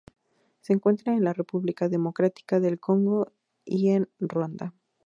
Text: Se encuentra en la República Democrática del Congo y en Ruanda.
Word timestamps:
Se 0.61 0.73
encuentra 0.73 1.13
en 1.13 1.23
la 1.23 1.31
República 1.31 1.87
Democrática 1.87 2.59
del 2.59 2.79
Congo 2.79 3.31
y 3.65 3.89
en 3.89 4.09
Ruanda. 4.17 4.73